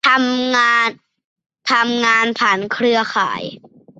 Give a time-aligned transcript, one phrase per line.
[0.05, 0.87] ทำงาน
[1.67, 3.41] ผ่านเครือข่าย